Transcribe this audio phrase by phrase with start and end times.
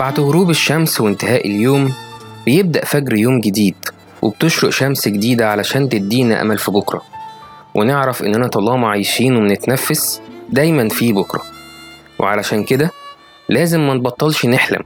[0.00, 1.92] بعد غروب الشمس وانتهاء اليوم
[2.46, 3.74] بيبدأ فجر يوم جديد
[4.22, 7.02] وبتشرق شمس جديدة علشان تدينا أمل في بكرة.
[7.74, 10.20] ونعرف إننا طالما عايشين وبنتنفس
[10.50, 11.42] دايما في بكرة.
[12.18, 12.90] وعلشان كده
[13.48, 14.82] لازم ما نبطلش نحلم.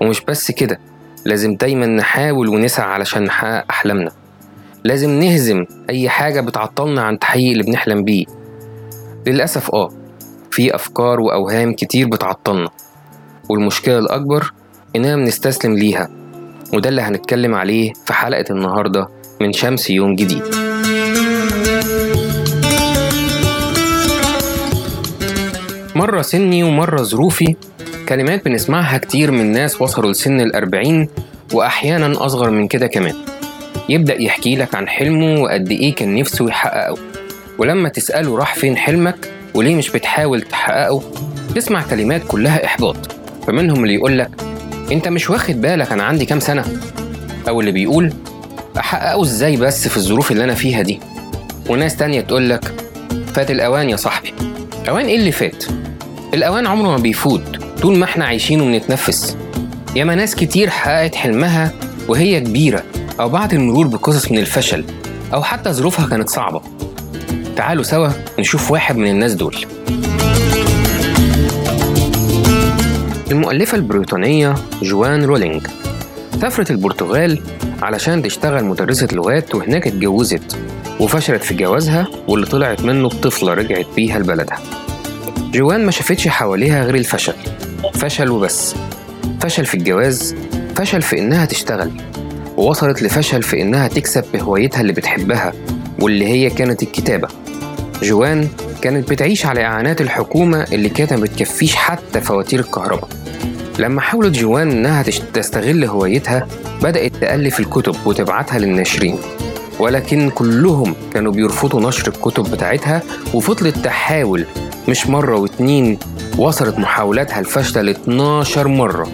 [0.00, 0.80] ومش بس كده
[1.24, 4.10] لازم دايما نحاول ونسعى علشان نحقق أحلامنا.
[4.84, 8.24] لازم نهزم أي حاجة بتعطلنا عن تحقيق اللي بنحلم بيه.
[9.26, 9.90] للأسف آه
[10.50, 12.70] في أفكار وأوهام كتير بتعطلنا.
[13.48, 14.52] والمشكلة الأكبر
[14.96, 16.08] إننا بنستسلم ليها
[16.74, 19.08] وده اللي هنتكلم عليه في حلقة النهاردة
[19.40, 20.42] من شمس يوم جديد.
[25.94, 27.54] مرة سني ومرة ظروفي
[28.08, 31.08] كلمات بنسمعها كتير من ناس وصلوا لسن الأربعين
[31.52, 33.14] وأحيانا أصغر من كده كمان.
[33.88, 36.98] يبدأ يحكي لك عن حلمه وقد إيه كان نفسه يحققه
[37.58, 41.02] ولما تسأله راح فين حلمك وليه مش بتحاول تحققه
[41.54, 43.11] تسمع كلمات كلها إحباط.
[43.46, 44.30] فمنهم اللي يقولك
[44.92, 46.64] أنت مش واخد بالك أنا عندي كام سنة؟
[47.48, 48.12] أو اللي بيقول
[48.78, 51.00] أحققه إزاي بس في الظروف اللي أنا فيها دي؟
[51.68, 52.72] وناس تانية تقولك
[53.34, 54.34] فات الأوان يا صاحبي.
[54.88, 55.64] أوان إيه اللي فات؟
[56.34, 57.42] الأوان عمره ما بيفوت
[57.82, 59.36] طول ما إحنا عايشين وبنتنفس.
[59.96, 61.72] ياما ناس كتير حققت حلمها
[62.08, 62.82] وهي كبيرة
[63.20, 64.84] أو بعد المرور بقصص من الفشل
[65.34, 66.62] أو حتى ظروفها كانت صعبة.
[67.56, 68.08] تعالوا سوا
[68.38, 69.56] نشوف واحد من الناس دول.
[73.32, 75.66] المؤلفة البريطانية جوان رولينج.
[76.40, 77.40] سافرت البرتغال
[77.82, 80.58] علشان تشتغل مدرسة لغات وهناك اتجوزت
[81.00, 84.58] وفشلت في جوازها واللي طلعت منه بطفلة رجعت بيها لبلدها.
[85.52, 87.34] جوان ما شافتش حواليها غير الفشل.
[87.94, 88.74] فشل وبس.
[89.40, 90.34] فشل في الجواز
[90.76, 91.90] فشل في إنها تشتغل.
[92.56, 95.52] ووصلت لفشل في إنها تكسب بهوايتها اللي بتحبها
[96.00, 97.28] واللي هي كانت الكتابة.
[98.02, 98.48] جوان
[98.82, 103.21] كانت بتعيش على إعانات الحكومة اللي كانت ما بتكفيش حتى فواتير الكهرباء.
[103.78, 105.02] لما حاولت جوان إنها
[105.34, 106.46] تستغل هوايتها
[106.82, 109.18] بدأت تألف الكتب وتبعتها للناشرين.
[109.78, 113.02] ولكن كلهم كانوا بيرفضوا نشر الكتب بتاعتها
[113.34, 114.44] وفضلت تحاول.
[114.88, 115.98] مش مرة واتنين
[116.38, 119.08] وصلت محاولاتها الفاشلة ل 12 مرة.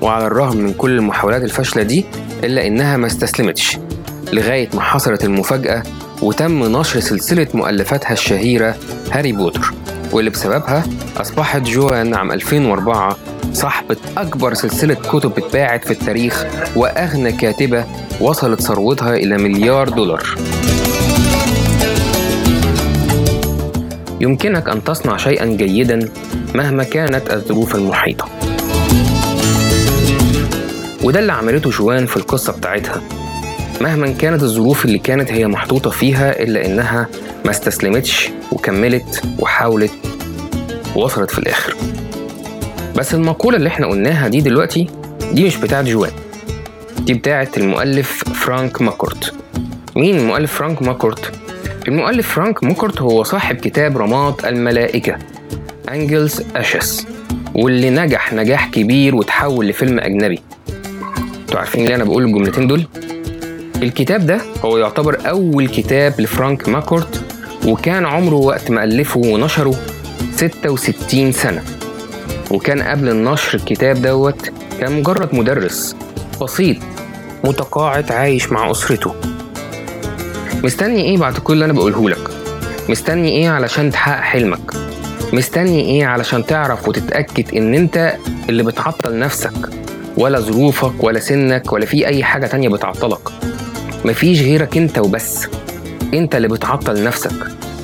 [0.00, 2.04] وعلى الرغم من كل المحاولات الفاشلة دي
[2.44, 3.78] إلا إنها ما استسلمتش.
[4.32, 5.82] لغاية ما حصلت المفاجأة
[6.22, 8.74] وتم نشر سلسلة مؤلفاتها الشهيرة
[9.12, 9.72] هاري بوتر.
[10.12, 10.84] واللي بسببها
[11.16, 13.16] أصبحت جوان عام 2004
[13.54, 17.84] صاحبة أكبر سلسلة كتب اتباعت في التاريخ وأغنى كاتبة
[18.20, 20.22] وصلت ثروتها إلى مليار دولار.
[24.20, 26.08] يمكنك أن تصنع شيئا جيدا
[26.54, 28.28] مهما كانت الظروف المحيطة.
[31.02, 33.00] وده اللي عملته جوان في القصة بتاعتها.
[33.80, 37.08] مهما كانت الظروف اللي كانت هي محطوطة فيها إلا إنها
[37.44, 39.92] ما استسلمتش وكملت وحاولت
[40.96, 41.74] ووصلت في الآخر.
[42.96, 44.86] بس المقولة اللي إحنا قلناها دي دلوقتي
[45.32, 46.10] دي مش بتاعت جوان
[46.98, 49.34] دي بتاعت المؤلف فرانك ماكورت
[49.96, 51.32] مين المؤلف فرانك ماكورت؟
[51.88, 55.16] المؤلف فرانك ماكورت هو صاحب كتاب رماد الملائكة
[55.88, 57.06] Angela's Ashes
[57.54, 60.40] واللي نجح نجاح كبير وتحول لفيلم أجنبي
[61.40, 62.84] أنتوا عارفين ليه أنا بقول الجملتين دول؟
[63.82, 67.20] الكتاب ده هو يعتبر أول كتاب لفرانك ماكورت
[67.66, 69.74] وكان عمره وقت ما ألفه ونشره
[70.36, 71.62] 66 سنة
[72.50, 74.50] وكان قبل النشر الكتاب دوت
[74.80, 75.96] كان مجرد مدرس
[76.42, 76.76] بسيط
[77.44, 79.14] متقاعد عايش مع أسرته.
[80.64, 82.30] مستني إيه بعد كل اللي أنا بقوله لك؟
[82.88, 84.72] مستني إيه علشان تحقق حلمك؟
[85.32, 88.14] مستني إيه علشان تعرف وتتأكد إن أنت
[88.48, 89.52] اللي بتعطل نفسك؟
[90.16, 93.28] ولا ظروفك ولا سنك ولا في أي حاجة تانية بتعطلك.
[94.04, 95.46] مفيش غيرك أنت وبس.
[96.14, 97.32] انت اللي بتعطل نفسك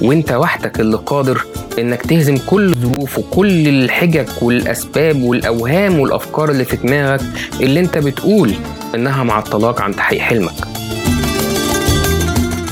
[0.03, 1.45] وانت وحدك اللي قادر
[1.79, 7.21] انك تهزم كل الظروف وكل الحجج والأسباب والأوهام والأفكار اللي في دماغك
[7.61, 8.55] اللي انت بتقول
[8.95, 10.53] إنها معطلاك عن تحقيق حلمك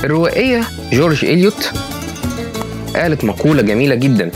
[0.03, 1.71] الروائية جورج إليوت
[2.95, 4.31] قالت مقولة جميلة جدا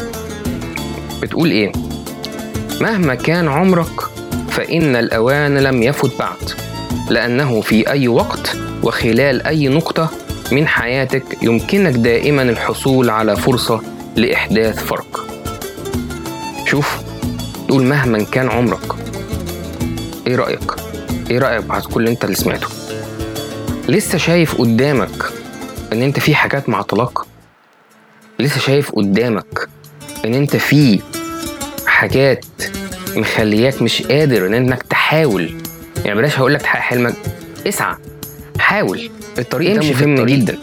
[1.22, 1.72] بتقول إيه؟
[2.82, 4.02] مهما كان عمرك
[4.50, 6.38] فإن الأوان لم يفت بعد
[7.10, 10.10] لأنه في أي وقت وخلال أي نقطة
[10.54, 13.82] من حياتك يمكنك دائما الحصول على فرصة
[14.16, 15.28] لإحداث فرق
[16.66, 16.98] شوف
[17.68, 18.94] تقول مهما كان عمرك
[20.28, 20.72] إيه رأيك؟
[21.32, 22.68] إيه رأيك بعد كل أنت اللي سمعته؟
[23.90, 25.24] لسه شايف قدامك
[25.94, 27.20] إن أنت في حاجات معطلاك؟
[28.40, 29.70] لسه شايف قدامك
[30.26, 31.00] إن أنت في
[31.86, 32.46] حاجات
[33.16, 35.56] مخلياك مش قادر إن أنك تحاول
[36.06, 37.16] يعني بلاش هقول لك تحقق حلمك
[37.68, 37.96] اسعى
[38.74, 40.38] حاول الطريق امشي في الطريق.
[40.38, 40.58] جدا.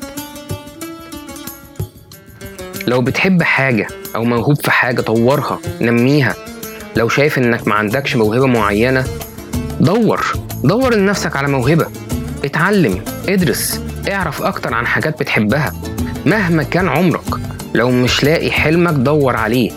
[2.87, 3.87] لو بتحب حاجة
[4.17, 6.35] أو موهوب في حاجة طورها نميها.
[6.97, 9.05] لو شايف إنك ما عندكش موهبة معينة
[9.81, 10.27] دور.
[10.65, 11.87] دور لنفسك على موهبة.
[12.45, 13.05] اتعلم.
[13.29, 13.81] ادرس.
[14.09, 15.73] اعرف أكتر عن حاجات بتحبها.
[16.27, 17.35] مهما كان عمرك
[17.75, 19.71] لو مش لاقي حلمك دور عليه.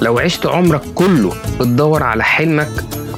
[0.00, 2.72] لو عشت عمرك كله بتدور على حلمك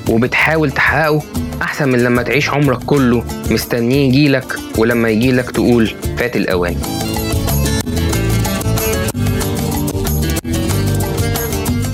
[0.09, 1.23] وبتحاول تحققه
[1.65, 6.77] أحسن من لما تعيش عمرك كله مستنيه يجيلك ولما يجيلك تقول فات الأوان.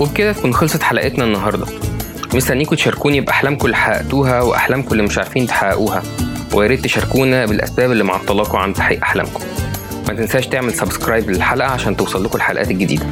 [0.01, 1.67] وبكده تكون خلصت حلقتنا النهارده.
[2.35, 6.03] مستنيكم تشاركوني بأحلامكم اللي حققتوها وأحلامكم اللي مش عارفين تحققوها.
[6.53, 9.41] ويا ريت تشاركونا بالأسباب اللي معطلاكم عن تحقيق أحلامكم.
[10.09, 13.07] ما تنساش تعمل سبسكرايب للحلقة عشان توصل لكم الحلقات الجديدة.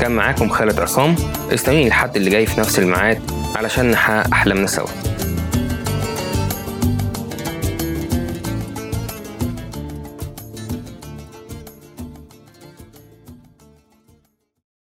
[0.00, 1.14] كان معاكم خالد عصام.
[1.54, 4.88] استنوني لحد اللي جاي في نفس الميعاد علشان نحقق أحلامنا سوا.